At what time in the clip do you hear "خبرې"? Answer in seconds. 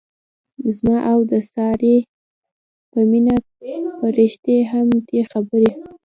5.31-5.71